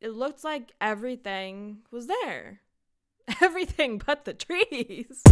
[0.00, 2.60] it looked like everything was there.
[3.40, 5.22] Everything but the trees.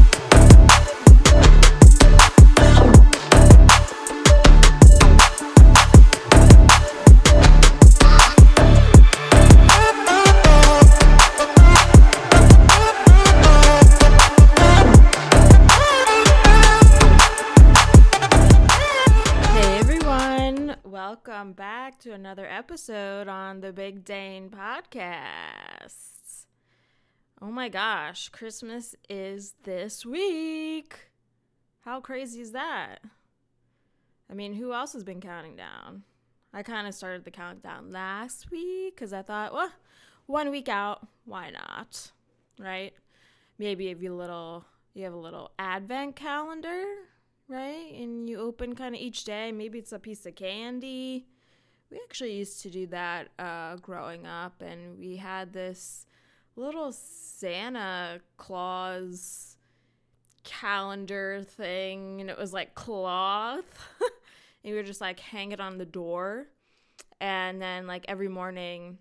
[22.01, 26.47] To another episode on the Big Dane podcast.
[27.41, 31.09] Oh my gosh, Christmas is this week.
[31.81, 32.99] How crazy is that?
[34.31, 36.03] I mean, who else has been counting down?
[36.53, 39.73] I kind of started the countdown last week because I thought, well,
[40.27, 42.13] one week out, why not?
[42.59, 42.93] Right?
[43.59, 46.85] Maybe if you little you have a little advent calendar,
[47.49, 47.93] right?
[47.99, 49.51] And you open kind of each day.
[49.51, 51.27] Maybe it's a piece of candy.
[51.91, 56.07] We actually used to do that uh, growing up, and we had this
[56.57, 59.57] little Santa Claus
[60.43, 63.89] calendar thing, and it was like cloth.
[64.01, 66.49] and you would just like hang it on the door.
[67.21, 68.99] And then, like, every morning,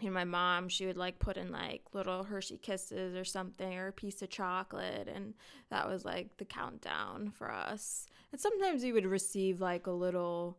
[0.00, 3.76] you know, my mom, she would like put in like little Hershey kisses or something
[3.76, 5.08] or a piece of chocolate.
[5.12, 5.34] And
[5.70, 8.06] that was like the countdown for us.
[8.32, 10.58] And sometimes we would receive like a little,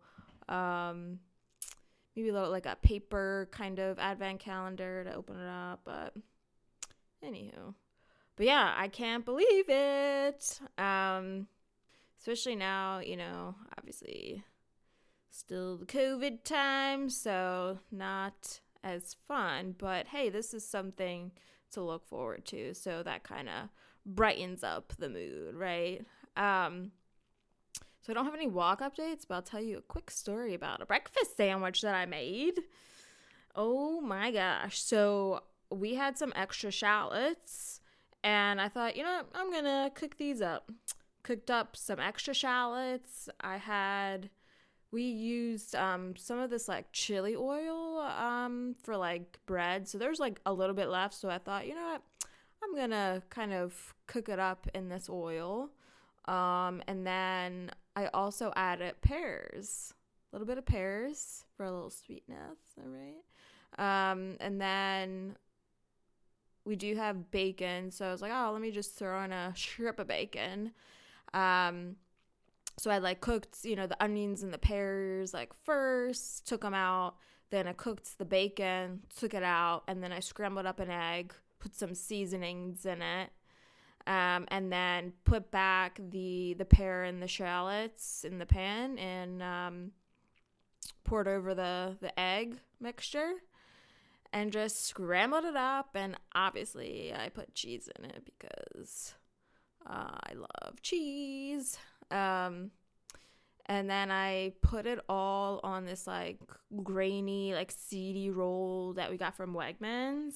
[0.49, 1.19] um,
[2.15, 5.81] maybe a little like a paper kind of advent calendar to open it up.
[5.83, 6.13] But
[7.23, 7.73] anywho,
[8.35, 10.59] but yeah, I can't believe it.
[10.77, 11.47] Um,
[12.19, 14.43] especially now, you know, obviously
[15.29, 21.31] still the COVID time, so not as fun, but hey, this is something
[21.71, 22.73] to look forward to.
[22.73, 23.69] So that kind of
[24.05, 26.05] brightens up the mood, right?
[26.37, 26.91] Um,
[28.05, 30.79] so I don't have any walk updates, but I'll tell you a quick story about
[30.79, 32.59] a breakfast sandwich that I made.
[33.55, 34.79] Oh my gosh.
[34.79, 37.79] So we had some extra shallots,
[38.23, 39.23] and I thought, you know?
[39.33, 40.71] I'm gonna cook these up.
[41.23, 43.27] Cooked up some extra shallots.
[43.41, 44.29] I had
[44.91, 49.87] we used um, some of this like chili oil um, for like bread.
[49.87, 51.15] So there's like a little bit left.
[51.15, 52.01] So I thought, you know what?
[52.63, 55.71] I'm going to kind of cook it up in this oil.
[56.27, 59.93] Um, and then I also added pears,
[60.31, 62.59] a little bit of pears for a little sweetness.
[62.77, 63.21] All right.
[63.77, 65.37] Um, and then
[66.65, 67.91] we do have bacon.
[67.91, 70.71] So I was like, oh, let me just throw in a strip of bacon.
[71.33, 71.97] Um,
[72.77, 76.73] so I like cooked, you know, the onions and the pears like first, took them
[76.73, 77.15] out.
[77.51, 81.33] Then I cooked the bacon, took it out, and then I scrambled up an egg,
[81.59, 83.29] put some seasonings in it,
[84.07, 89.41] um, and then put back the the pear and the shallots in the pan and
[89.41, 89.91] um,
[91.03, 93.33] poured over the the egg mixture
[94.35, 95.91] and just scrambled it up.
[95.95, 99.15] And obviously, I put cheese in it because
[99.89, 101.77] uh, I love cheese.
[102.11, 102.71] Um,
[103.65, 106.39] and then I put it all on this like
[106.83, 110.33] grainy, like seedy roll that we got from Wegmans.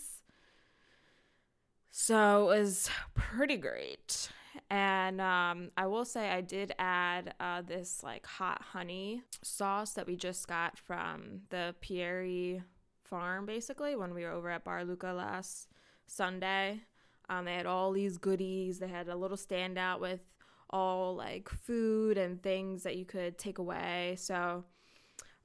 [1.91, 4.29] So it was pretty great.
[4.69, 10.07] And um, I will say I did add uh, this like hot honey sauce that
[10.07, 12.61] we just got from the Pieri
[13.03, 15.67] farm, basically, when we were over at Bar Luca last
[16.05, 16.81] Sunday.
[17.29, 18.79] Um, they had all these goodies.
[18.79, 20.21] They had a little standout with
[20.69, 24.15] all like food and things that you could take away.
[24.17, 24.65] So,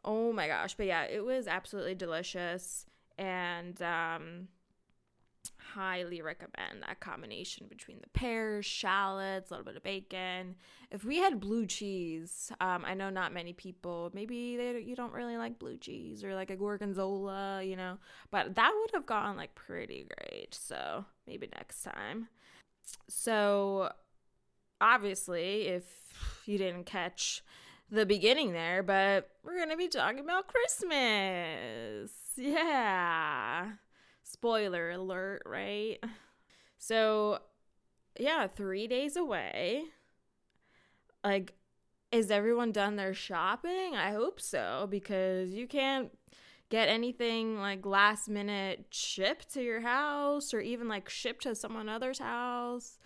[0.04, 0.74] oh my gosh.
[0.74, 4.48] But yeah, it was absolutely delicious and um,
[5.56, 10.54] highly recommend that combination between the pears, shallots, a little bit of bacon.
[10.90, 15.12] If we had blue cheese, um, I know not many people, maybe they you don't
[15.12, 17.98] really like blue cheese or like a gorgonzola, you know,
[18.30, 20.54] but that would have gone like pretty great.
[20.54, 22.28] So maybe next time.
[23.08, 23.90] So
[24.80, 25.84] obviously, if
[26.46, 27.42] you didn't catch
[27.90, 32.10] the beginning there, but we're going to be talking about Christmas.
[32.36, 33.72] Yeah.
[34.34, 36.02] Spoiler alert, right?
[36.76, 37.38] So,
[38.18, 39.84] yeah, three days away.
[41.22, 41.54] Like,
[42.10, 43.94] is everyone done their shopping?
[43.94, 46.10] I hope so, because you can't
[46.68, 51.88] get anything like last minute shipped to your house or even like shipped to someone
[51.88, 52.98] other's house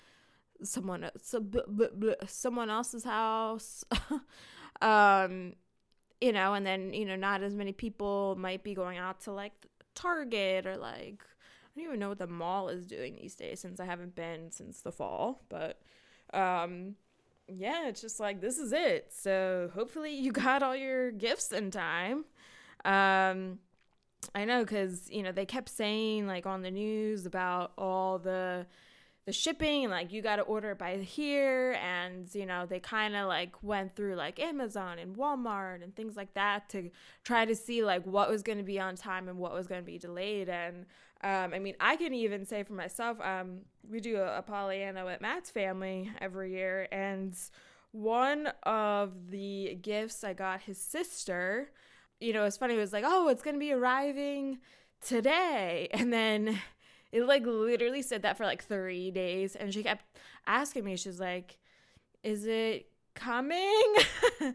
[0.63, 1.45] someone so,
[2.27, 3.85] someone else's house
[4.81, 5.53] um
[6.21, 9.33] you know and then you know not as many people might be going out to
[9.33, 9.67] like
[9.99, 13.81] target or like i don't even know what the mall is doing these days since
[13.81, 15.81] i haven't been since the fall but
[16.33, 16.95] um
[17.49, 19.13] yeah it's just like this is it.
[19.13, 22.25] So hopefully you got all your gifts in time.
[22.85, 23.59] Um
[24.35, 28.67] I know because you know they kept saying like on the news about all the
[29.29, 33.15] the shipping and like you got to order by here and you know they kind
[33.15, 36.91] of like went through like Amazon and Walmart and things like that to
[37.25, 39.83] try to see like what was going to be on time and what was going
[39.83, 40.87] to be delayed and
[41.23, 45.05] um, I mean I can even say for myself um, we do a, a Pollyanna
[45.05, 47.37] with Matt's family every year and
[47.93, 51.71] one of the gifts I got his sister
[52.19, 54.61] you know it's funny it was like oh it's going to be arriving
[55.07, 56.59] today and then
[57.13, 60.05] it like literally said that for like three days, and she kept
[60.47, 60.97] asking me.
[60.97, 61.59] She's like,
[62.23, 63.95] "Is it coming?"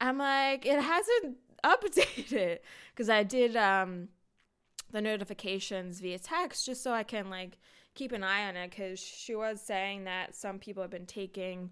[0.00, 2.58] I'm like, "It hasn't updated,"
[2.94, 4.08] because I did um
[4.90, 7.58] the notifications via text just so I can like
[7.94, 8.70] keep an eye on it.
[8.70, 11.70] Because she was saying that some people have been taking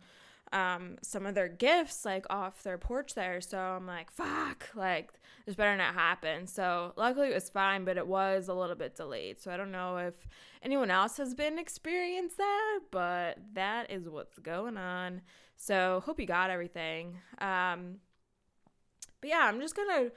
[0.53, 3.41] um, some of their gifts like off their porch there.
[3.41, 5.13] So I'm like, fuck, like
[5.47, 6.47] this better not happen.
[6.47, 9.41] So luckily it was fine, but it was a little bit delayed.
[9.41, 10.15] So I don't know if
[10.63, 15.23] anyone else has been experienced that, but that is what's going on.
[15.57, 17.19] So hope you got everything.
[17.39, 17.97] Um,
[19.21, 20.11] but yeah, I'm just gonna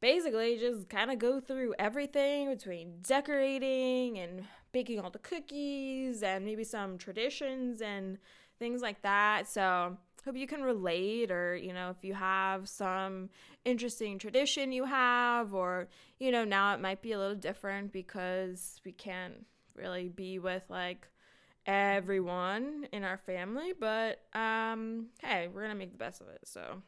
[0.00, 6.44] basically just kind of go through everything between decorating and baking all the cookies and
[6.44, 8.18] maybe some traditions and
[8.58, 9.48] things like that.
[9.48, 13.30] So, hope you can relate, or, you know, if you have some
[13.64, 15.88] interesting tradition you have, or,
[16.18, 20.64] you know, now it might be a little different because we can't really be with
[20.68, 21.06] like
[21.64, 26.40] everyone in our family, but um, hey, we're gonna make the best of it.
[26.44, 26.82] So,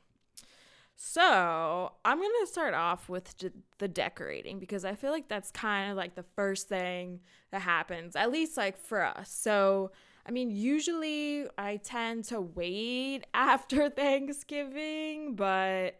[0.97, 3.35] so I'm gonna start off with
[3.79, 7.21] the decorating because I feel like that's kind of like the first thing
[7.53, 9.31] that happens, at least like for us.
[9.31, 9.93] So
[10.29, 15.99] I mean, usually I tend to wait after Thanksgiving, but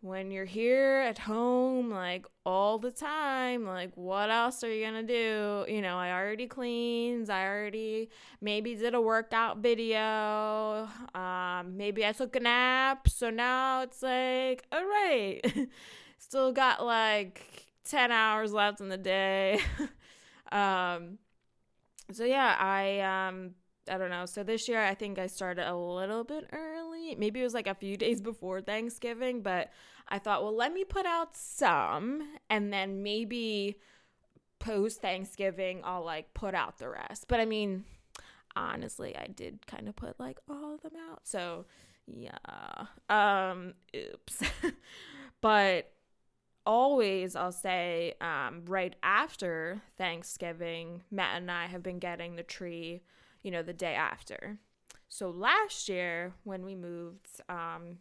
[0.00, 5.02] when you're here at home, like all the time, like what else are you gonna
[5.02, 5.64] do?
[5.66, 12.12] You know, I already cleaned, I already maybe did a workout video, um, maybe I
[12.12, 15.40] took a nap, so now it's like, all right,
[16.18, 19.58] still got like 10 hours left in the day.
[20.52, 21.18] um,
[22.12, 23.54] so yeah, I um
[23.90, 24.26] I don't know.
[24.26, 27.14] So this year I think I started a little bit early.
[27.16, 29.70] Maybe it was like a few days before Thanksgiving, but
[30.08, 33.78] I thought, well, let me put out some and then maybe
[34.58, 37.26] post Thanksgiving I'll like put out the rest.
[37.28, 37.84] But I mean,
[38.54, 41.20] honestly, I did kind of put like all of them out.
[41.24, 41.66] So,
[42.06, 42.86] yeah.
[43.08, 44.42] Um oops.
[45.40, 45.92] but
[46.66, 53.02] always I'll say um, right after Thanksgiving, Matt and I have been getting the tree,
[53.42, 54.58] you know, the day after.
[55.08, 57.98] So last year when we moved um,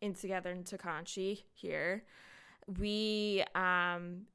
[0.00, 2.04] in together in Conchi here,
[2.78, 4.26] we um,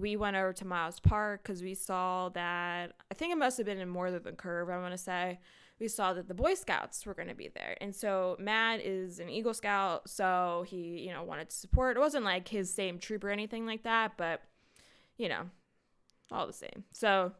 [0.00, 3.66] we went over to Miles Park because we saw that I think it must have
[3.66, 4.70] been in more than curve.
[4.70, 5.38] I want to say
[5.78, 7.76] we saw that the Boy Scouts were going to be there.
[7.80, 11.96] And so Matt is an Eagle Scout, so he, you know, wanted to support.
[11.96, 14.42] It wasn't like his same troop or anything like that, but
[15.16, 15.50] you know,
[16.30, 16.84] all the same.
[16.92, 17.32] So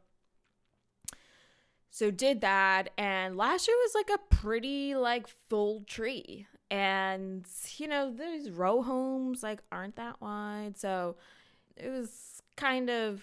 [1.91, 6.47] so did that and last year was like a pretty like full tree.
[6.71, 7.47] And
[7.79, 10.77] you know, these row homes like aren't that wide.
[10.77, 11.17] So
[11.77, 13.23] it was kind of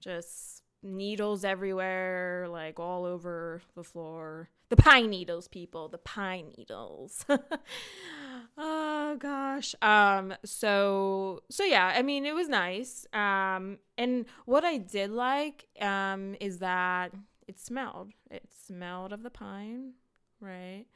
[0.00, 4.50] just needles everywhere, like all over the floor.
[4.68, 7.24] The pine needles, people, the pine needles.
[8.58, 9.74] oh gosh.
[9.80, 13.06] Um so so yeah, I mean it was nice.
[13.12, 17.12] Um and what I did like um is that
[17.46, 18.12] it smelled.
[18.30, 19.92] It smelled of the pine,
[20.40, 20.86] right?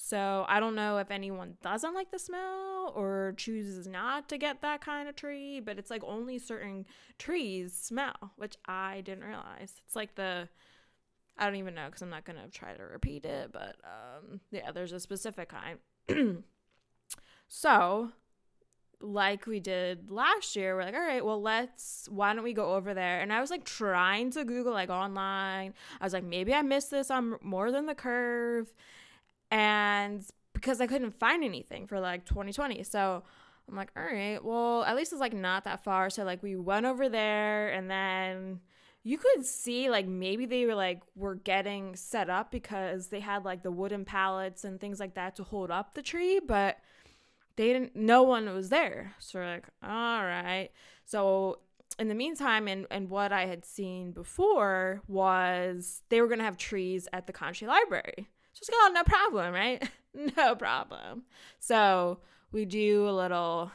[0.00, 4.62] So I don't know if anyone doesn't like the smell or chooses not to get
[4.62, 6.86] that kind of tree, but it's like only certain
[7.18, 9.74] trees smell, which I didn't realize.
[9.84, 10.48] It's like the
[11.36, 14.70] I don't even know because I'm not gonna try to repeat it, but um, yeah,
[14.70, 15.78] there's a specific kind.
[17.48, 18.12] so,
[19.00, 22.08] like we did last year, we're like, all right, well, let's.
[22.08, 23.20] Why don't we go over there?
[23.20, 25.74] And I was like trying to Google like online.
[26.00, 28.68] I was like, maybe I missed this on MoreThanTheCurve
[29.50, 32.82] and because I couldn't find anything for like 2020.
[32.82, 33.22] So
[33.68, 36.10] I'm like, all right, well, at least it's like not that far.
[36.10, 38.60] So like we went over there and then
[39.04, 43.44] you could see like maybe they were like were getting set up because they had
[43.44, 46.78] like the wooden pallets and things like that to hold up the tree, but
[47.56, 49.14] they didn't no one was there.
[49.18, 50.70] So we're like, all right.
[51.04, 51.60] So
[51.98, 56.56] in the meantime and and what I had seen before was they were gonna have
[56.56, 58.28] trees at the Conchi Library.
[58.58, 59.88] Just go, no problem, right?
[60.36, 61.22] no problem.
[61.60, 62.18] So
[62.50, 63.70] we do a little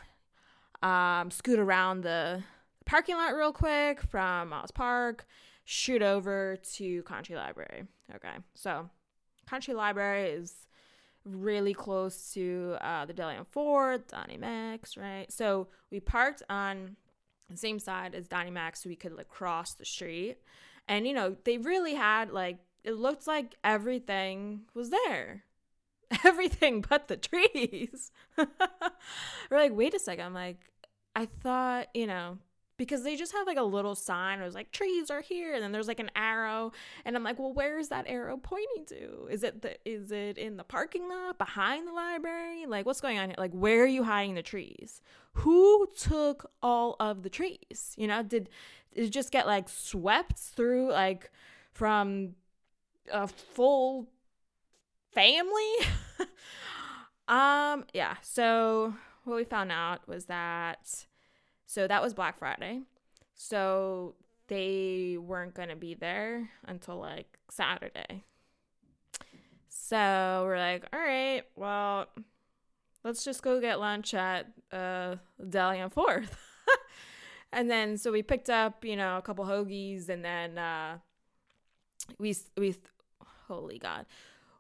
[0.82, 2.44] um, scoot around the
[2.86, 5.26] parking lot real quick from Miles Park,
[5.64, 7.84] shoot over to Conchi Library.
[8.14, 8.90] Okay, so
[9.50, 10.54] Conchi Library is
[11.26, 15.32] really close to uh, the Deli on Fourth, Donnie Max, right?
[15.32, 16.98] So we parked on
[17.50, 20.38] the same side as Donnie Max so we could like cross the street.
[20.88, 25.44] And you know, they really had like it looked like everything was there.
[26.24, 28.12] Everything but the trees.
[28.38, 28.48] We're
[29.58, 30.26] like, wait a second.
[30.26, 30.60] I'm like,
[31.16, 32.38] I thought, you know,
[32.78, 34.40] because they just have like a little sign.
[34.40, 36.72] It was like trees are here, and then there's like an arrow,
[37.06, 39.28] and I'm like, well, where is that arrow pointing to?
[39.30, 42.66] Is it the is it in the parking lot behind the library?
[42.66, 43.36] Like, what's going on here?
[43.38, 45.02] Like, where are you hiding the trees?
[45.34, 47.94] Who took all of the trees?
[47.96, 48.50] You know, did,
[48.94, 51.32] did it just get like swept through like
[51.72, 52.36] from
[53.12, 54.08] a full
[55.14, 55.76] family?
[57.28, 58.16] um, yeah.
[58.22, 58.94] So
[59.24, 61.06] what we found out was that
[61.66, 62.82] so that was Black Friday.
[63.36, 64.16] So
[64.48, 68.24] they weren't to be there until like Saturday.
[69.70, 72.08] So we're like, all right, well,
[73.04, 75.16] let's just go get lunch at uh,
[75.50, 76.38] Deli on Fourth.
[77.52, 80.98] and then so we picked up, you know, a couple hoagies, and then uh,
[82.18, 82.76] we we
[83.54, 84.06] holy God,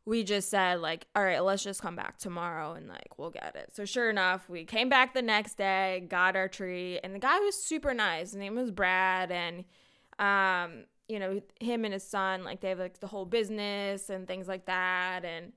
[0.05, 3.55] we just said like all right let's just come back tomorrow and like we'll get
[3.55, 3.71] it.
[3.73, 7.39] So sure enough we came back the next day got our tree and the guy
[7.39, 8.31] was super nice.
[8.31, 9.65] His name was brad and
[10.19, 14.27] um you know him and his son like they have like the whole business and
[14.27, 15.53] things like that and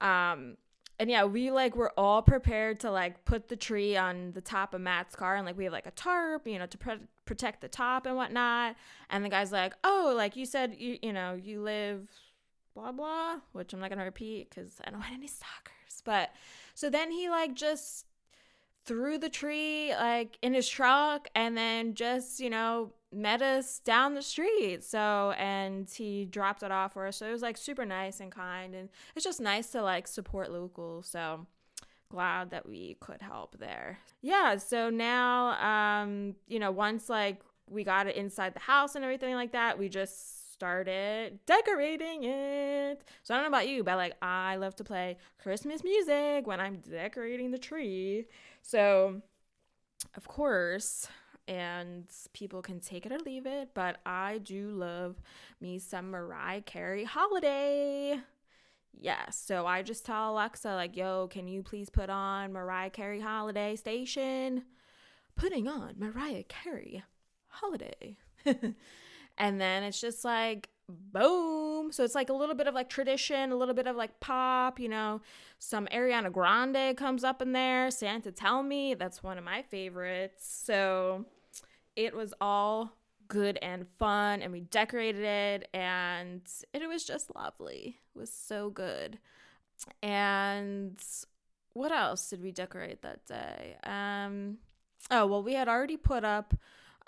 [0.00, 0.56] um
[0.98, 4.74] and yeah we like were all prepared to like put the tree on the top
[4.74, 7.60] of matt's car and like we have like a tarp you know to pre- protect
[7.60, 8.74] the top and whatnot
[9.10, 12.08] and the guy's like oh like you said you you know you live
[12.78, 16.02] blah blah, which I'm not gonna repeat because I don't want any stalkers.
[16.04, 16.30] But
[16.74, 18.06] so then he like just
[18.84, 24.14] threw the tree like in his truck and then just you know met us down
[24.14, 24.84] the street.
[24.84, 27.16] So and he dropped it off for us.
[27.16, 30.50] So it was like super nice and kind and it's just nice to like support
[30.52, 31.46] locals so
[32.10, 33.98] glad that we could help there.
[34.22, 39.04] Yeah so now um you know once like we got it inside the house and
[39.04, 43.04] everything like that we just started decorating it.
[43.22, 46.58] So I don't know about you, but like I love to play Christmas music when
[46.58, 48.26] I'm decorating the tree.
[48.62, 49.22] So
[50.16, 51.06] of course,
[51.46, 55.22] and people can take it or leave it, but I do love
[55.60, 58.18] me some Mariah Carey holiday.
[58.92, 63.20] Yes, so I just tell Alexa, like, yo, can you please put on Mariah Carey
[63.20, 64.64] holiday station?
[65.36, 67.04] Putting on Mariah Carey
[67.46, 68.16] holiday.
[69.38, 71.92] and then it's just like boom.
[71.92, 74.80] So it's like a little bit of like tradition a little bit of like pop
[74.80, 75.20] you know?
[75.58, 80.46] Some ariana grande comes up in there santa tell me that's one of my favorites.
[80.64, 81.26] So
[81.96, 82.96] it was all
[83.28, 86.42] good and fun and we decorated it and
[86.72, 87.98] it was just lovely.
[88.14, 89.18] It was so good.
[90.02, 90.98] And
[91.74, 93.76] what else did we decorate that day?
[93.84, 94.58] Um
[95.10, 96.54] oh well we had already put up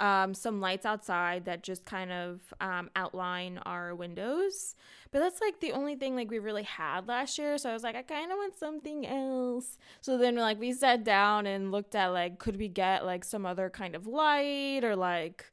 [0.00, 4.74] um, some lights outside that just kind of um, outline our windows.
[5.12, 7.58] But that's like the only thing like we really had last year.
[7.58, 9.76] So I was like, I kind of want something else.
[10.00, 13.44] So then like we sat down and looked at like could we get like some
[13.44, 15.44] other kind of light or like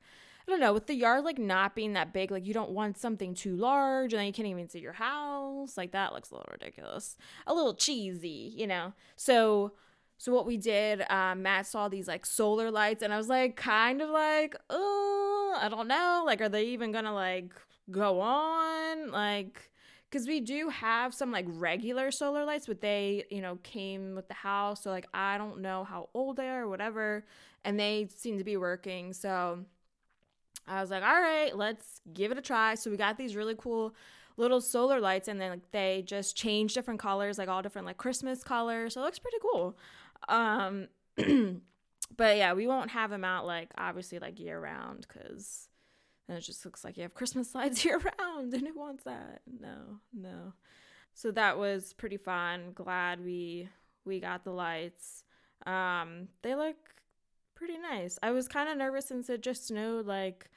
[0.48, 2.98] I don't know, with the yard like not being that big, like you don't want
[2.98, 5.75] something too large and then you can't even see your house.
[5.75, 7.18] Like that looks a little ridiculous.
[7.46, 8.94] A little cheesy, you know.
[9.18, 9.74] So
[10.17, 13.55] so what we did, um, Matt saw these like solar lights, and I was like,
[13.55, 17.53] kind of like, oh, I don't know, like, are they even gonna like
[17.91, 19.69] go on, like,
[20.09, 24.27] because we do have some like regular solar lights, but they, you know, came with
[24.27, 27.25] the house, so like, I don't know how old they are or whatever,
[27.63, 29.65] and they seem to be working, so.
[30.69, 32.75] I was like, all right, let's give it a try.
[32.75, 33.95] So we got these really cool
[34.38, 37.97] little solar lights and then like they just change different colors, like all different like
[37.97, 38.93] Christmas colors.
[38.93, 39.77] So it looks pretty cool.
[40.27, 40.88] Um,
[42.15, 45.67] but yeah, we won't have them out like obviously like year round because
[46.27, 49.41] then it just looks like you have Christmas lights year round, and who wants that?
[49.59, 50.53] No, no.
[51.13, 52.71] So that was pretty fun.
[52.75, 53.69] Glad we
[54.05, 55.24] we got the lights.
[55.65, 56.75] Um, they look
[57.55, 58.19] pretty nice.
[58.21, 60.05] I was kind of nervous since it just snowed.
[60.05, 60.50] Like,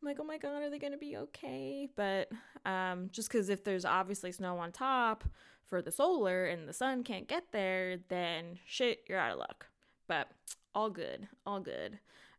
[0.00, 1.88] I'm like, oh my god, are they gonna be okay?
[1.94, 2.30] But
[2.66, 5.24] um, just because if there's obviously snow on top,
[5.68, 9.66] for the solar and the sun can't get there, then shit, you're out of luck.
[10.06, 10.28] But
[10.74, 11.98] all good, all good.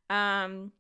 [0.10, 0.72] Um,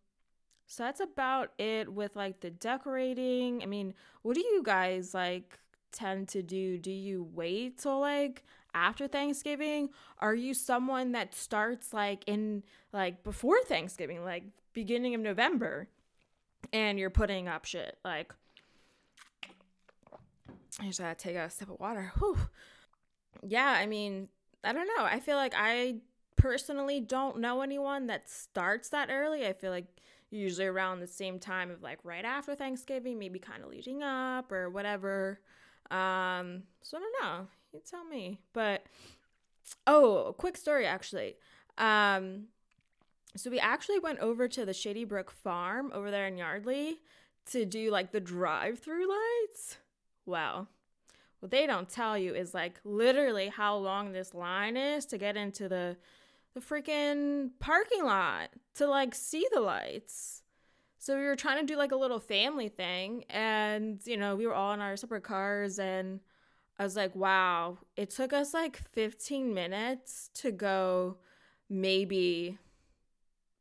[0.65, 3.61] so that's about it with like the decorating.
[3.61, 5.59] I mean, what do you guys like
[5.91, 6.77] tend to do?
[6.77, 9.89] Do you wait till like after Thanksgiving?
[10.19, 12.63] Are you someone that starts like in
[12.93, 15.87] like before Thanksgiving, like beginning of November
[16.73, 17.97] and you're putting up shit.
[18.03, 18.33] Like,
[20.79, 22.11] I just gotta take a sip of water.
[22.17, 22.37] Whew.
[23.43, 24.29] Yeah, I mean,
[24.63, 25.03] I don't know.
[25.03, 25.95] I feel like I
[26.35, 29.45] personally don't know anyone that starts that early.
[29.45, 29.87] I feel like
[30.29, 34.51] usually around the same time of like right after Thanksgiving, maybe kind of leading up
[34.51, 35.41] or whatever.
[35.91, 37.47] Um, so I don't know.
[37.73, 38.39] You tell me.
[38.53, 38.85] But
[39.85, 41.35] oh, quick story actually.
[41.77, 42.45] Um,
[43.35, 46.99] so we actually went over to the Shady Brook Farm over there in Yardley
[47.51, 49.77] to do like the drive-through lights.
[50.29, 50.67] Wow.
[51.39, 55.35] What they don't tell you is like literally how long this line is to get
[55.37, 55.97] into the
[56.53, 60.43] the freaking parking lot to like see the lights.
[60.97, 64.45] So we were trying to do like a little family thing and you know, we
[64.45, 66.19] were all in our separate cars and
[66.77, 71.17] I was like, wow, it took us like 15 minutes to go
[71.69, 72.57] maybe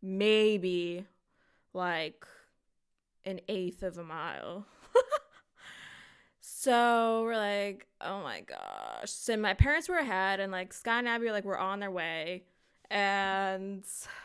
[0.03, 1.05] maybe
[1.73, 2.27] like
[3.25, 4.67] an eighth of a mile.
[6.61, 9.13] so we're like, oh my gosh.
[9.13, 12.43] So my parents were ahead, and like Scott and Abby like we're on their way.
[12.91, 13.85] And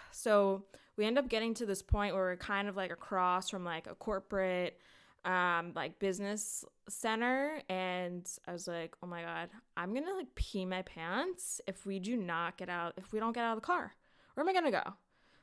[0.09, 0.63] so
[0.97, 3.85] we end up getting to this point where we're kind of like across from like
[3.85, 4.79] a corporate
[5.25, 10.65] um like business center and I was like, "Oh my god, I'm to like pee
[10.65, 13.67] my pants if we do not get out if we don't get out of the
[13.67, 13.93] car.
[14.33, 14.93] Where am I to go?"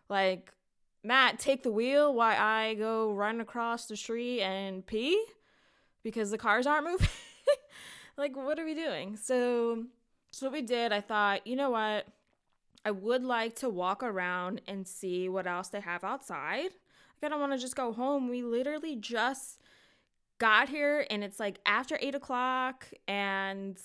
[0.09, 0.53] Like,
[1.05, 5.25] Matt, take the wheel while I go run across the street and pee
[6.03, 7.09] because the cars aren't moving.
[8.17, 9.17] like, what are we doing?
[9.17, 9.85] So,
[10.31, 12.07] so what we did, I thought, you know what?
[12.85, 16.71] I would like to walk around and see what else they have outside.
[17.23, 18.29] Like, I don't want to just go home.
[18.29, 19.59] We literally just
[20.39, 23.79] got here and it's like after eight o'clock and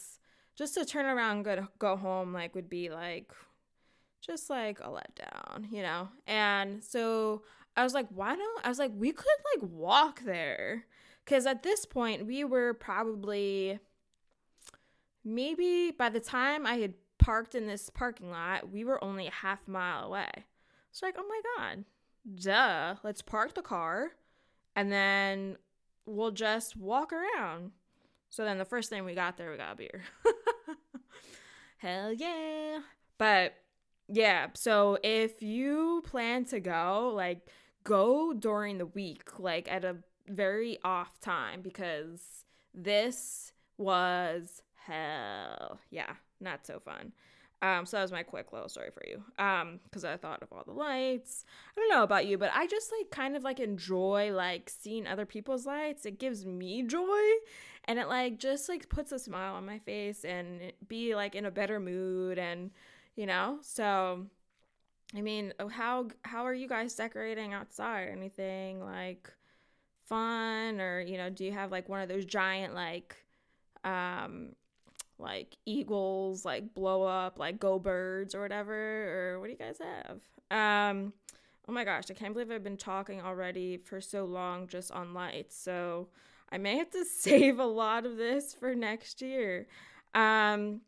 [0.55, 3.33] just to turn around and go, go home like would be like
[4.25, 6.07] just like a letdown, you know?
[6.25, 7.43] And so
[7.75, 10.85] I was like, why don't I was like, we could like walk there.
[11.25, 13.79] Cause at this point we were probably
[15.23, 19.31] maybe by the time I had parked in this parking lot, we were only a
[19.31, 20.29] half mile away.
[20.91, 21.85] It's like, oh my God,
[22.41, 24.11] duh, let's park the car
[24.75, 25.57] and then
[26.05, 27.71] we'll just walk around.
[28.29, 30.03] So then the first thing we got there, we got a beer.
[31.77, 32.79] Hell yeah.
[33.17, 33.55] But
[34.07, 37.47] yeah, so if you plan to go, like
[37.83, 45.79] go during the week, like at a very off time because this was hell.
[45.89, 47.13] Yeah, not so fun.
[47.61, 49.23] Um, so that was my quick little story for you.
[49.43, 51.45] Um, because I thought of all the lights.
[51.75, 55.07] I don't know about you, but I just like kind of like enjoy like seeing
[55.07, 56.05] other people's lights.
[56.05, 57.21] It gives me joy
[57.85, 61.45] and it like just like puts a smile on my face and be like in
[61.45, 62.71] a better mood and
[63.15, 63.59] you know?
[63.61, 64.27] So
[65.15, 68.09] I mean, how how are you guys decorating outside?
[68.11, 69.31] Anything like
[70.07, 73.15] fun or, you know, do you have like one of those giant like
[73.83, 74.49] um
[75.19, 79.79] like eagles like blow up like go birds or whatever or what do you guys
[79.79, 80.19] have?
[80.51, 81.13] Um
[81.67, 85.13] oh my gosh, I can't believe I've been talking already for so long just on
[85.13, 85.57] lights.
[85.57, 86.09] So
[86.51, 89.67] I may have to save a lot of this for next year.
[90.13, 90.81] Um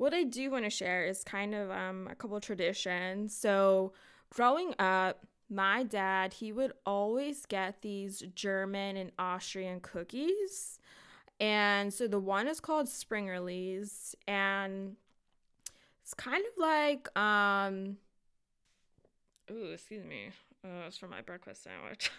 [0.00, 3.36] what I do want to share is kind of um, a couple traditions.
[3.36, 3.92] So,
[4.32, 10.78] growing up, my dad, he would always get these German and Austrian cookies.
[11.40, 14.96] And so the one is called Springerles and
[16.02, 17.96] it's kind of like um
[19.50, 20.30] ooh, excuse me.
[20.64, 22.10] Uh, it's for my breakfast sandwich.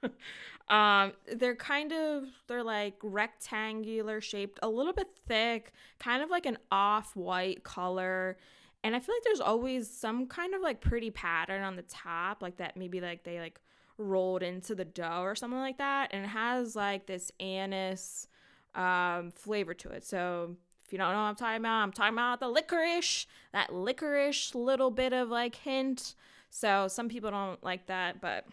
[0.68, 6.46] um, they're kind of they're like rectangular shaped, a little bit thick, kind of like
[6.46, 8.38] an off-white color.
[8.82, 12.42] And I feel like there's always some kind of like pretty pattern on the top,
[12.42, 13.60] like that maybe like they like
[13.98, 16.10] rolled into the dough or something like that.
[16.12, 18.26] And it has like this anise
[18.74, 20.04] um, flavor to it.
[20.04, 23.72] So if you don't know what I'm talking about, I'm talking about the licorice, that
[23.72, 26.14] licorice little bit of like hint.
[26.48, 28.46] So some people don't like that, but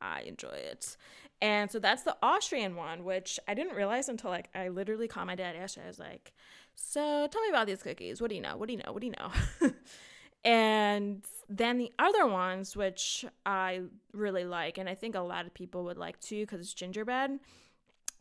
[0.00, 0.96] I enjoy it.
[1.40, 5.26] And so that's the Austrian one, which I didn't realize until like I literally called
[5.26, 5.86] my dad yesterday.
[5.86, 6.32] I was like,
[6.74, 8.20] "So tell me about these cookies.
[8.20, 8.56] What do you know?
[8.56, 8.92] What do you know?
[8.92, 9.72] What do you know?"
[10.44, 13.82] and then the other ones, which I
[14.12, 17.38] really like, and I think a lot of people would like too, because it's gingerbread.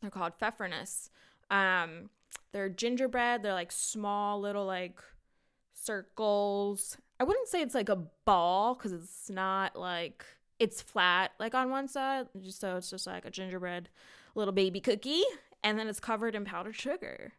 [0.02, 1.10] They're called Pfeffernuss.
[1.50, 2.10] Um,
[2.52, 3.44] they're gingerbread.
[3.44, 5.02] They're like small little like
[5.74, 6.98] circles.
[7.20, 10.26] I wouldn't say it's like a ball because it's not like
[10.60, 13.90] it's flat like on one side, just so it's just like a gingerbread
[14.36, 15.24] little baby cookie,
[15.64, 17.34] and then it's covered in powdered sugar.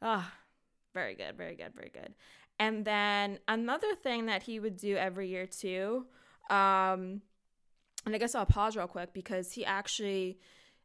[0.00, 0.32] Ah,
[0.94, 2.14] very good, very good, very good.
[2.58, 6.06] And then another thing that he would do every year too,
[6.50, 7.22] um,
[8.04, 10.38] and I guess I'll pause real quick because he actually,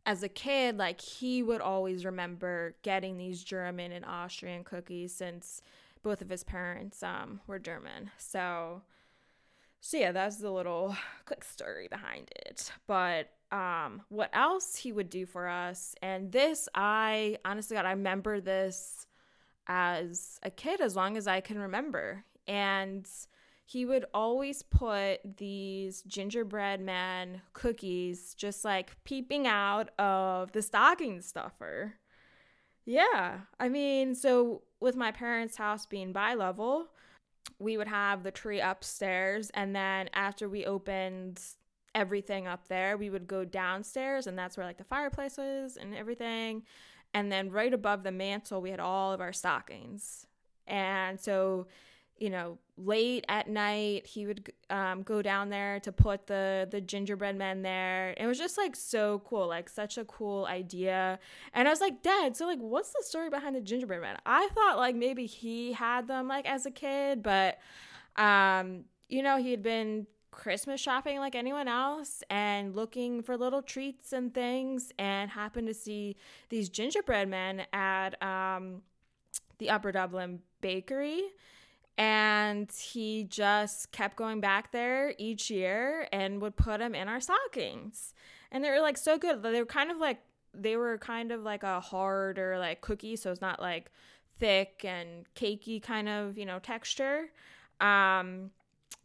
[0.05, 5.61] as a kid, like he would always remember getting these German and Austrian cookies since
[6.03, 8.11] both of his parents um, were German.
[8.17, 8.81] So,
[9.79, 12.71] so yeah, that's the little quick story behind it.
[12.87, 17.91] But um, what else he would do for us, and this I honestly God, I
[17.91, 19.07] remember this
[19.67, 23.07] as a kid as long as I can remember, and
[23.65, 31.21] he would always put these gingerbread man cookies just like peeping out of the stocking
[31.21, 31.93] stuffer.
[32.85, 36.87] Yeah, I mean, so with my parents' house being bi level,
[37.57, 41.41] we would have the tree upstairs, and then after we opened
[41.95, 45.95] everything up there, we would go downstairs, and that's where like the fireplace was and
[45.95, 46.63] everything.
[47.13, 50.25] And then right above the mantle, we had all of our stockings.
[50.67, 51.67] And so
[52.17, 56.79] you know, late at night, he would um, go down there to put the the
[56.79, 58.13] gingerbread men there.
[58.17, 61.19] It was just like so cool, like such a cool idea.
[61.53, 64.17] And I was like, Dad, so like, what's the story behind the gingerbread men?
[64.25, 67.57] I thought like maybe he had them like as a kid, but
[68.15, 73.61] um, you know, he had been Christmas shopping like anyone else and looking for little
[73.61, 76.15] treats and things, and happened to see
[76.49, 78.81] these gingerbread men at um,
[79.59, 81.21] the Upper Dublin Bakery.
[81.97, 87.21] And he just kept going back there each year and would put them in our
[87.21, 88.13] stockings.
[88.51, 89.43] And they were like so good.
[89.43, 90.19] They were kind of like
[90.55, 93.91] they were kind of like a hard or like cookie so it's not like
[94.39, 97.29] thick and cakey kind of you know texture.
[97.79, 98.51] Um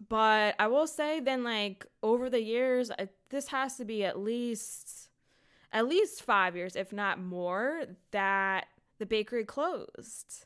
[0.08, 2.90] but i will say then like over the years
[3.30, 5.08] this has to be at least
[5.72, 8.66] at least five years if not more that
[8.98, 10.44] the bakery closed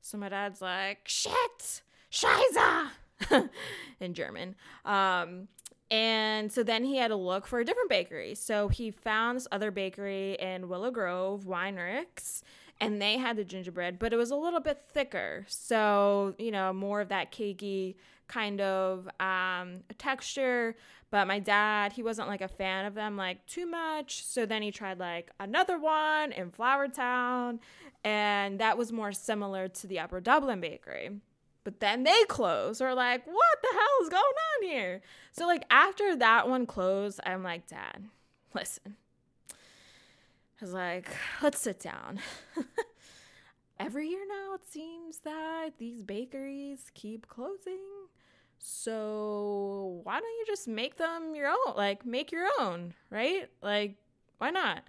[0.00, 2.90] so my dad's like, shit, scheiße,
[4.00, 4.54] in German.
[4.84, 5.48] Um,
[5.90, 8.34] and so then he had to look for a different bakery.
[8.34, 12.42] So he found this other bakery in Willow Grove, Weinrich's,
[12.80, 15.44] and they had the gingerbread, but it was a little bit thicker.
[15.48, 20.76] So, you know, more of that cakey kind of um, texture.
[21.10, 24.24] But my dad, he wasn't like a fan of them like too much.
[24.24, 27.58] So then he tried like another one in Flourtown,
[28.04, 31.10] and that was more similar to the Upper Dublin Bakery.
[31.64, 32.80] But then they closed.
[32.80, 35.02] Or like, what the hell is going on here?
[35.32, 38.04] So like after that one closed, I'm like, Dad,
[38.54, 38.96] listen.
[40.60, 41.08] I was like,
[41.42, 42.20] let's sit down.
[43.80, 47.80] Every year now, it seems that these bakeries keep closing.
[48.58, 51.76] So why don't you just make them your own?
[51.76, 53.48] Like, make your own, right?
[53.62, 53.96] Like,
[54.36, 54.84] why not?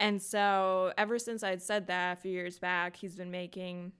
[0.00, 3.92] And so ever since I'd said that a few years back, he's been making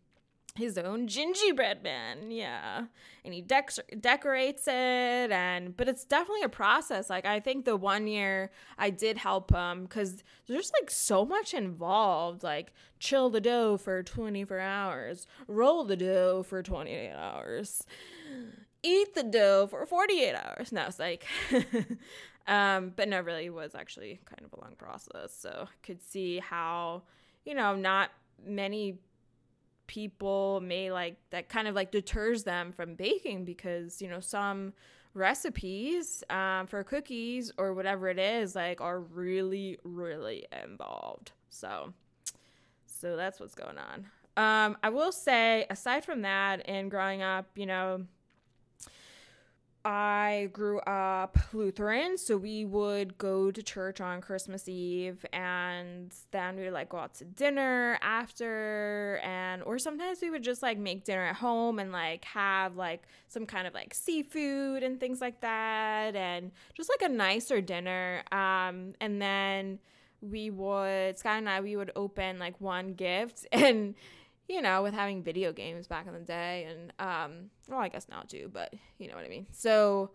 [0.58, 2.86] his own gingerbread man yeah
[3.24, 7.76] and he dec- decorates it and but it's definitely a process like i think the
[7.76, 13.40] one year i did help him because there's like so much involved like chill the
[13.40, 17.84] dough for 24 hours roll the dough for 28 hours
[18.86, 20.72] eat the dough for 48 hours.
[20.72, 21.26] No, it's like,
[22.46, 25.36] um, but no, really was actually kind of a long process.
[25.36, 27.02] So I could see how,
[27.44, 28.10] you know, not
[28.44, 28.98] many
[29.86, 34.72] people may like that kind of like deters them from baking because, you know, some
[35.14, 41.32] recipes um, for cookies or whatever it is like are really, really involved.
[41.48, 41.92] So,
[42.86, 44.06] so that's what's going on.
[44.36, 48.04] Um, I will say, aside from that, and growing up, you know,
[49.86, 56.56] I grew up Lutheran, so we would go to church on Christmas Eve and then
[56.56, 60.76] we would like go out to dinner after and or sometimes we would just like
[60.76, 65.20] make dinner at home and like have like some kind of like seafood and things
[65.20, 68.24] like that and just like a nicer dinner.
[68.32, 69.78] Um and then
[70.20, 73.94] we would Scott and I we would open like one gift and
[74.48, 78.08] you know, with having video games back in the day and um well I guess
[78.08, 79.46] now too, but you know what I mean.
[79.52, 80.10] So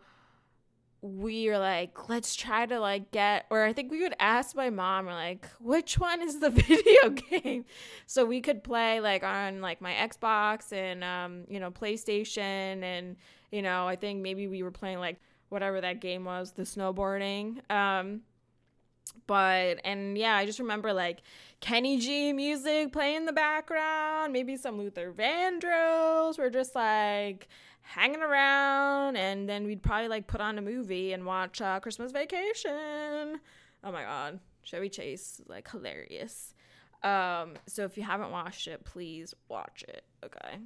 [1.04, 4.70] we were like, let's try to like get or I think we would ask my
[4.70, 7.66] mom like, which one is the video game?
[8.06, 13.16] So we could play like on like my Xbox and um, you know, PlayStation and
[13.52, 17.70] you know, I think maybe we were playing like whatever that game was, the snowboarding.
[17.72, 18.22] Um
[19.28, 21.22] but and yeah i just remember like
[21.60, 24.34] kenny g music playing in the background.
[24.34, 27.48] Maybe some luther vandross we're just like
[27.82, 29.18] hanging around.
[29.18, 33.40] And then we'd probably like put on a movie and watch uh, christmas vacation.
[33.84, 34.40] Oh my god.
[34.64, 36.54] Chevy chase like hilarious.
[37.04, 40.04] Um so if you haven't watched it please watch it.
[40.24, 40.60] Okay.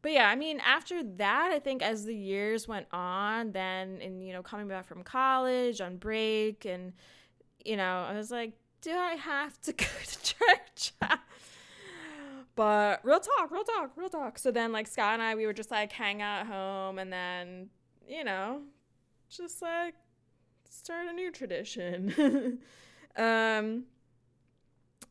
[0.00, 4.24] But yeah, I mean, after that, I think as the years went on, then and
[4.24, 6.92] you know, coming back from college on break, and
[7.64, 10.92] you know, I was like, do I have to go to church?
[12.54, 14.38] but real talk, real talk, real talk.
[14.38, 17.12] So then, like Scott and I, we would just like hang out at home, and
[17.12, 17.68] then
[18.06, 18.62] you know,
[19.28, 19.94] just like
[20.68, 22.58] start a new tradition.
[23.16, 23.84] um,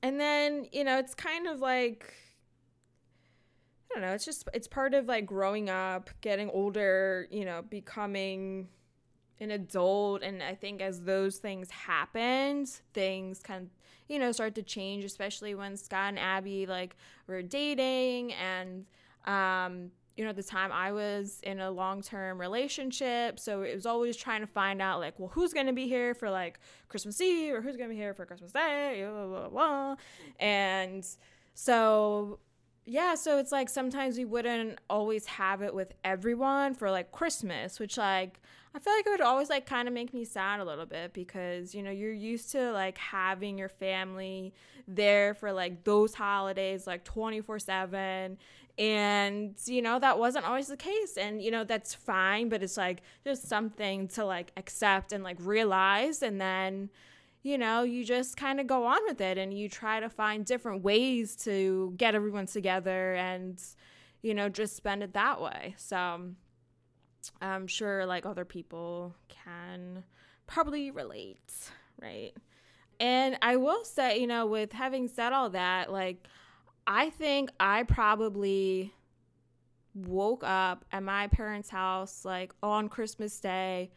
[0.02, 2.14] and then you know, it's kind of like
[3.90, 7.62] I don't know, it's just it's part of like growing up, getting older, you know,
[7.62, 8.68] becoming
[9.39, 13.69] an adult and I think as those things happened, things kind of
[14.08, 16.95] you know start to change, especially when Scott and Abby like
[17.28, 18.86] were dating and
[19.26, 23.39] um you know, at the time I was in a long term relationship.
[23.39, 26.15] So it was always trying to find out, like, well, who's going to be here
[26.15, 29.50] for like Christmas Eve or who's going to be here for Christmas Day, blah, blah,
[29.50, 29.95] blah.
[30.39, 31.08] And
[31.54, 32.39] so
[32.89, 37.82] yeah, so it's like sometimes we wouldn't always have it with everyone for like Christmas,
[37.82, 38.39] which like
[38.73, 41.12] I feel like it would always like kind of make me sad a little bit
[41.12, 44.54] because you know you're used to like having your family
[44.88, 48.38] there for like those holidays like 24/7
[48.80, 52.78] and you know that wasn't always the case and you know that's fine but it's
[52.78, 56.89] like just something to like accept and like realize and then
[57.48, 60.46] you know, you just kind of go on with it and you try to find
[60.46, 63.64] different ways to get everyone together and,
[64.22, 65.74] you know, just spend it that way.
[65.78, 66.36] So um,
[67.42, 70.04] I'm sure like other people can
[70.46, 71.54] probably relate,
[72.02, 72.34] right?
[73.00, 76.28] And I will say, you know, with having said all that, like,
[76.86, 78.94] I think I probably
[79.96, 83.92] woke up at my parents' house like on Christmas Day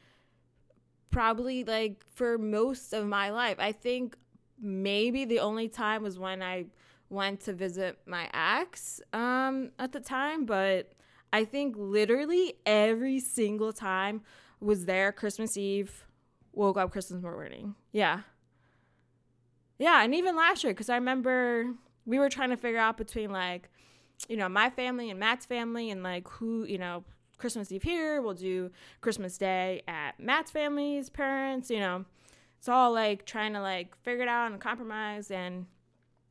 [1.11, 3.57] probably like for most of my life.
[3.59, 4.17] I think
[4.61, 6.67] maybe the only time was when I
[7.09, 10.93] went to visit my ex um, at the time, but
[11.33, 14.23] I think literally every single time
[14.61, 16.07] was there Christmas Eve,
[16.53, 17.75] woke up Christmas morning.
[17.93, 18.21] Yeah.
[19.79, 21.73] Yeah, and even last year, because I remember
[22.05, 23.71] we were trying to figure out between like,
[24.29, 27.05] you know, my family and Matt's family and like who, you know,
[27.41, 28.23] Christmas Eve here.
[28.23, 31.71] We'll do Christmas Day at Matt's family's parents.
[31.71, 32.05] You know,
[32.59, 35.67] it's all like trying to like figure it out and compromise and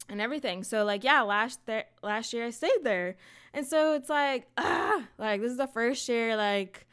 [0.08, 0.64] and everything.
[0.64, 3.18] So like yeah, last there last year I stayed there,
[3.54, 6.88] and so it's like ah, like this is the first year like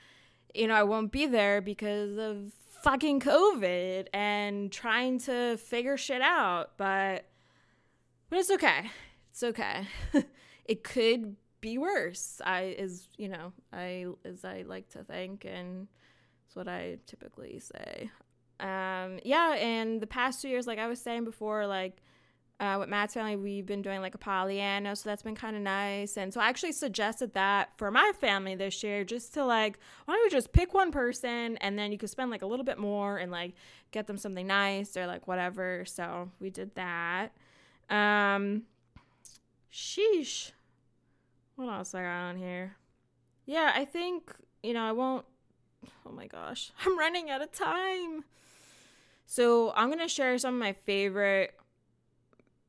[0.55, 2.53] you know I won't be there because of
[2.83, 7.27] fucking COVID and trying to figure shit out, but
[8.31, 8.91] but it's okay.
[9.31, 9.87] It's okay.
[10.65, 12.41] it could be worse.
[12.45, 15.89] I is you know I as I like to think, and
[16.47, 18.11] it's what I typically say.
[18.61, 22.01] Um, yeah, and the past two years, like I was saying before, like
[22.61, 25.63] uh, with Matt's family, we've been doing like a Pollyanna, so that's been kind of
[25.63, 26.17] nice.
[26.17, 30.15] And so I actually suggested that for my family this year, just to like, why
[30.15, 32.79] don't we just pick one person and then you could spend like a little bit
[32.79, 33.55] more and like
[33.91, 35.85] get them something nice or like whatever.
[35.85, 37.33] So we did that.
[37.91, 38.63] Um,
[39.71, 40.53] sheesh.
[41.57, 42.77] What else I got on here?
[43.47, 45.25] Yeah, I think, you know, I won't.
[46.07, 46.71] Oh my gosh.
[46.85, 48.25] I'm running out of time.
[49.27, 51.55] So I'm going to share some of my favorite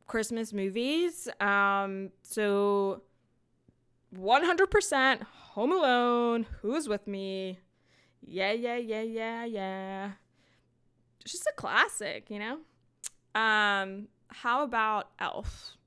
[0.07, 1.27] Christmas movies.
[1.39, 3.01] Um, so
[4.15, 6.45] 100% Home Alone.
[6.61, 7.59] Who's with me?
[8.25, 10.11] Yeah, yeah, yeah, yeah, yeah.
[11.21, 12.59] It's just a classic, you know?
[13.39, 15.77] Um, how about Elf?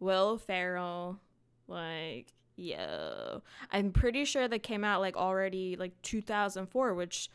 [0.00, 1.20] Will Ferrell.
[1.66, 3.40] Like, Yo,
[3.70, 7.30] I'm pretty sure that came out like already like 2004, which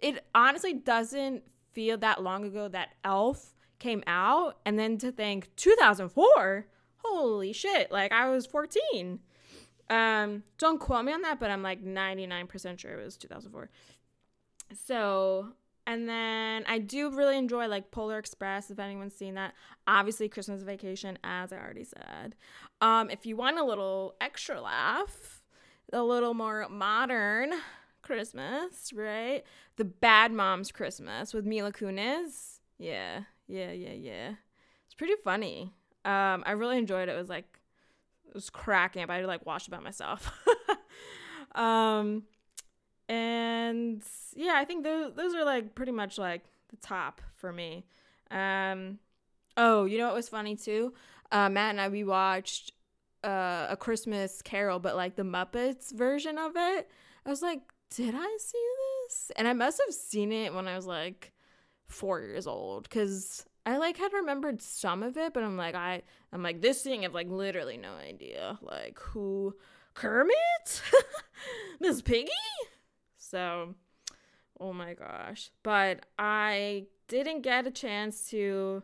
[0.00, 4.58] it honestly doesn't feel that long ago that Elf came out.
[4.64, 9.18] And then to think 2004, holy shit, like I was 14.
[9.90, 13.70] Um, don't quote me on that, but I'm like 99% sure it was 2004.
[14.72, 15.48] So
[15.88, 19.54] and then I do really enjoy like Polar Express, if anyone's seen that.
[19.86, 22.36] Obviously, Christmas Vacation, as I already said.
[22.82, 25.42] Um, if you want a little extra laugh,
[25.90, 27.54] a little more modern
[28.02, 29.44] Christmas, right?
[29.76, 32.58] The Bad Moms Christmas with Mila Kunis.
[32.78, 34.32] Yeah, yeah, yeah, yeah.
[34.84, 35.72] It's pretty funny.
[36.04, 37.12] Um, I really enjoyed it.
[37.12, 37.60] It was like
[38.26, 39.08] it was cracking up.
[39.08, 40.30] I had to like watch it by myself.
[41.54, 42.24] um,
[43.08, 44.02] and
[44.34, 47.84] yeah, I think those those are like pretty much like the top for me.
[48.30, 48.98] Um,
[49.56, 50.92] oh, you know what was funny too?
[51.32, 52.72] Uh, Matt and I we watched
[53.24, 56.88] uh, a Christmas Carol, but like the Muppets version of it.
[57.24, 57.60] I was like,
[57.94, 58.64] did I see
[59.06, 59.32] this?
[59.36, 61.32] And I must have seen it when I was like
[61.88, 66.02] four years old because I like had remembered some of it, but I'm like I
[66.32, 69.54] I'm like this thing I've like literally no idea like who
[69.94, 70.82] Kermit?
[71.80, 72.30] Miss Piggy?
[73.30, 73.74] So,
[74.60, 75.50] oh my gosh.
[75.62, 78.82] But I didn't get a chance to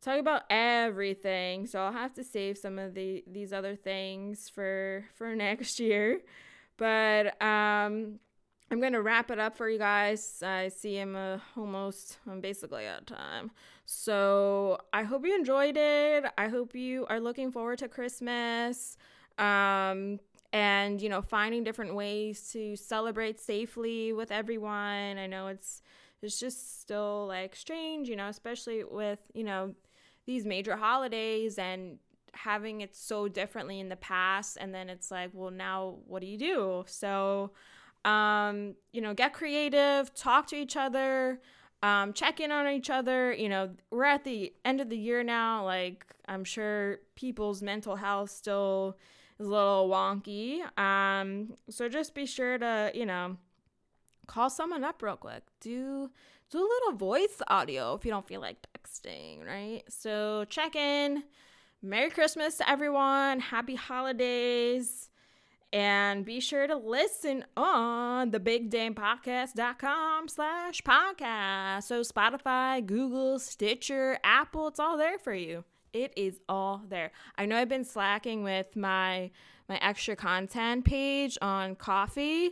[0.00, 5.04] talk about everything, so I'll have to save some of the these other things for
[5.14, 6.20] for next year.
[6.76, 8.18] But um
[8.72, 10.42] I'm going to wrap it up for you guys.
[10.42, 13.50] I see I'm uh, almost, I'm basically out of time.
[13.84, 16.24] So I hope you enjoyed it.
[16.38, 18.96] I hope you are looking forward to Christmas.
[19.36, 20.20] Um,
[20.52, 25.82] and you know finding different ways to celebrate safely with everyone i know it's
[26.20, 29.74] it's just still like strange you know especially with you know
[30.26, 31.98] these major holidays and
[32.34, 36.26] having it so differently in the past and then it's like well now what do
[36.26, 37.50] you do so
[38.04, 41.40] um, you know, get creative, talk to each other,
[41.82, 43.32] um, check in on each other.
[43.32, 45.64] You know, we're at the end of the year now.
[45.64, 48.98] Like, I'm sure people's mental health still
[49.42, 50.62] is a little wonky.
[50.78, 53.36] Um, so just be sure to, you know,
[54.26, 55.42] call someone up real quick.
[55.60, 56.10] Do
[56.50, 59.82] do a little voice audio if you don't feel like texting, right?
[59.88, 61.24] So check in.
[61.82, 63.40] Merry Christmas to everyone.
[63.40, 65.08] Happy holidays.
[65.72, 71.84] And be sure to listen on the bigdanepodcast.com slash podcast.
[71.84, 75.64] So Spotify, Google, Stitcher, Apple, it's all there for you.
[75.92, 77.12] It is all there.
[77.36, 79.30] I know I've been slacking with my
[79.68, 82.50] my extra content page on Ko-fi.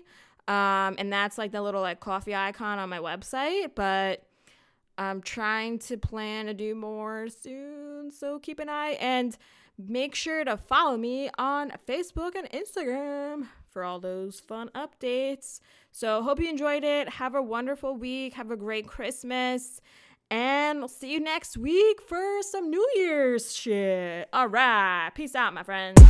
[0.49, 4.27] Um, and that's like the little like coffee icon on my website, but
[4.99, 8.11] I'm trying to plan to do more soon.
[8.11, 9.37] So keep an eye and
[9.89, 15.61] Make sure to follow me on Facebook and Instagram for all those fun updates.
[15.93, 17.09] So, hope you enjoyed it.
[17.09, 18.35] Have a wonderful week.
[18.35, 19.81] Have a great Christmas.
[20.31, 24.29] And I'll see you next week for some New Year's shit.
[24.33, 25.11] All right.
[25.15, 26.01] Peace out, my friends.